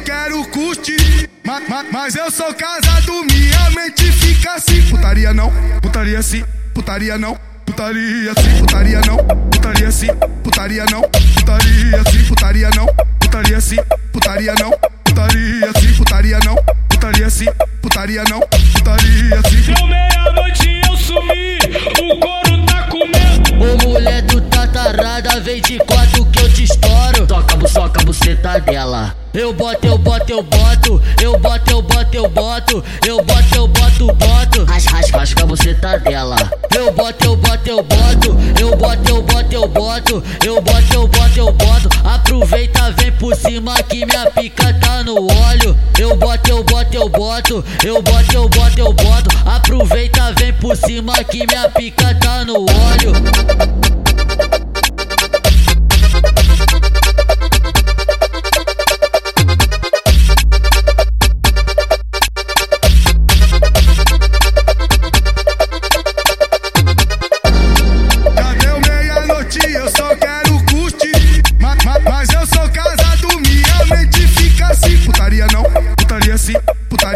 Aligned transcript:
quero 0.00 0.44
curtir. 0.46 1.28
Ma, 1.44 1.60
ma, 1.60 1.84
mas 1.92 2.14
eu 2.14 2.30
sou 2.30 2.52
casado, 2.54 3.24
minha 3.24 3.70
mente 3.70 4.10
fica 4.12 4.54
assim. 4.54 4.82
Putaria 4.90 5.32
não, 5.32 5.50
putaria 5.80 6.22
sim, 6.22 6.44
putaria 6.74 7.18
não. 7.18 7.38
Putaria 7.70 8.32
sim, 8.34 8.58
putaria 8.58 9.00
não, 9.06 9.16
putaria 9.48 9.90
sim, 9.92 10.08
putaria 10.42 10.84
não, 10.90 11.02
putaria 11.02 12.02
sim, 12.10 12.22
putaria 12.42 12.70
não, 12.70 12.86
putaria 13.20 13.60
sim, 13.60 13.76
putaria 14.12 14.54
não, 14.58 14.70
putaria 15.04 15.72
sim, 15.78 15.94
putaria 15.94 16.38
não, 16.44 16.56
putaria 16.88 17.30
sim, 17.30 17.46
putaria 17.80 18.24
não, 18.24 18.40
putaria 18.40 19.40
sim. 19.48 19.72
Deu 19.72 19.86
meia-noite 19.86 20.80
eu 20.84 20.96
sumi, 20.96 21.58
o 22.02 22.18
couro 22.18 22.66
tá 22.66 22.82
comendo. 22.88 23.64
Ô 23.64 23.88
mulher 23.88 24.22
do 24.22 24.40
tatarada, 24.42 25.40
vem 25.40 25.62
de 25.62 25.78
quatro 25.78 26.26
que 26.26 26.40
eu 26.40 26.52
te 26.52 26.64
estouro. 26.64 27.26
Toca, 27.26 27.56
buçoca, 27.56 28.04
buceta 28.04 28.60
dela. 28.60 29.16
Eu 29.32 29.52
boto, 29.52 29.86
eu 29.86 29.96
boto, 29.96 30.32
eu 30.32 30.42
boto, 30.42 31.02
eu 31.22 31.38
boto, 31.38 31.70
eu 31.70 31.82
boto, 31.82 32.16
eu 32.16 32.28
boto, 32.28 32.84
eu 33.06 33.22
boto, 33.22 33.54
eu 33.54 33.68
boto, 33.68 34.06
boto. 34.06 34.64
Rasca, 34.64 35.42
a 35.42 35.46
buceta 35.46 35.98
dela. 36.00 36.36
Eu 36.74 36.92
boto, 36.92 37.24
eu 37.24 37.36
boto, 37.36 37.68
eu 37.68 37.80
boto, 37.80 38.36
eu 38.60 38.76
boto, 38.76 39.08
eu 39.08 39.22
boto, 39.22 39.54
eu 39.54 39.68
boto, 39.68 40.22
eu 40.44 40.60
boto, 40.60 40.94
eu 40.94 41.06
boto, 41.06 41.38
eu 41.38 41.52
boto. 41.52 41.88
Aproveita, 42.04 42.90
vem 42.98 43.12
por 43.12 43.36
cima 43.36 43.80
que 43.84 44.04
minha 44.04 44.26
pica 44.32 44.74
tá 44.74 45.04
no 45.04 45.14
óleo. 45.14 45.76
Eu 45.96 46.16
boto, 46.16 46.50
eu 46.50 46.64
boto, 46.64 46.96
eu 46.96 47.08
boto, 47.08 47.64
eu 47.84 48.02
boto, 48.02 48.34
eu 48.34 48.48
boto, 48.48 48.80
eu 48.80 48.92
boto. 48.92 49.30
Aproveita, 49.46 50.32
vem 50.40 50.52
por 50.54 50.76
cima 50.76 51.22
que 51.22 51.46
minha 51.46 51.68
pica 51.68 52.16
tá 52.16 52.44
no 52.44 52.62
óleo. 52.62 53.79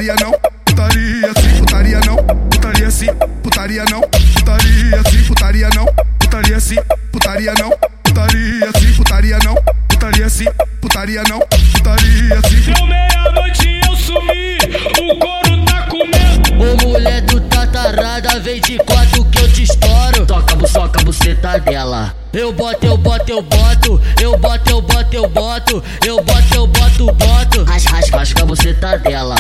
Putaria 0.05 0.17
não, 0.21 0.33
putaria 0.65 1.33
sim, 1.41 1.59
putaria 1.61 2.01
não, 2.01 2.17
putaria 2.51 2.91
sim, 2.91 3.07
putaria 3.43 3.85
não, 3.87 4.01
putaria 4.03 5.03
sim, 5.11 5.25
putaria 5.25 5.71
não, 5.71 5.87
putaria 6.19 6.61
sim, 6.61 6.77
putaria 7.11 7.55
não, 7.55 7.71
putaria 8.03 8.71
sim, 8.79 8.93
putaria 8.93 9.39
não, 9.39 9.55
putaria 9.89 10.29
sim, 10.29 10.45
putaria 10.83 11.23
não, 11.27 11.41
putaria 11.41 12.41
sim. 12.49 12.73
Deu 12.73 12.87
meia-noite 12.87 13.81
eu 13.89 13.97
sumi, 13.97 14.59
o 15.01 15.19
couro 15.19 15.65
tá 15.65 15.87
comendo. 15.89 16.53
Ô 16.63 16.87
mulher 16.87 17.23
do 17.23 17.41
tatarada, 17.41 18.41
vem 18.41 18.61
de 18.61 18.77
quatro 18.81 19.25
que 19.25 19.39
eu 19.39 19.53
te 19.53 19.63
estouro. 19.63 20.27
Toca, 20.27 20.55
buçoca, 20.55 21.03
buceta 21.03 21.59
dela. 21.61 22.15
Eu 22.35 22.53
boto, 22.53 22.85
eu 22.85 22.99
boto, 22.99 23.31
eu 23.31 23.41
boto, 23.43 24.03
eu 24.21 24.37
boto, 24.37 24.71
eu 24.71 24.83
boto, 24.83 25.15
eu 25.15 25.29
boto, 25.29 25.85
eu 26.05 26.21
boto, 26.21 26.55
eu 26.55 26.67
boto, 26.67 27.07
boto. 27.07 27.63
Rasca, 27.63 27.91
rasca, 27.91 28.17
rasca 28.19 28.43
a 28.43 28.45
buceta 28.45 28.99
dela. 28.99 29.34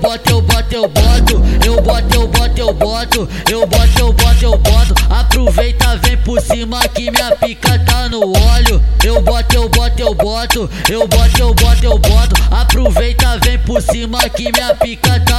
Boto, 0.00 0.30
eu 0.30 0.40
boto, 0.40 0.74
eu 0.74 0.88
boto, 0.88 1.42
eu 1.66 1.82
boto, 1.82 2.14
eu 2.14 2.26
boto, 2.26 2.58
eu 2.58 2.72
boto, 2.72 3.28
eu 3.50 3.66
boto, 3.66 3.98
eu 3.98 4.12
boto, 4.12 4.44
eu 4.44 4.58
boto. 4.58 4.94
Aproveita, 5.10 5.96
vem 5.98 6.16
por 6.16 6.40
cima 6.40 6.80
que 6.88 7.10
minha 7.10 7.36
pica 7.36 7.78
tá 7.80 8.08
no 8.08 8.20
óleo. 8.20 8.82
Eu 9.04 9.20
boto, 9.20 9.54
eu 9.54 9.68
boto, 9.68 10.00
eu 10.00 10.14
boto, 10.14 10.70
eu 10.88 11.06
boto, 11.06 11.38
eu 11.38 11.54
boto, 11.54 11.84
eu 11.84 11.98
boto. 11.98 12.34
Aproveita, 12.50 13.38
vem 13.44 13.58
por 13.58 13.82
cima 13.82 14.18
que 14.30 14.50
minha 14.50 14.74
pica 14.74 15.20
tá. 15.20 15.29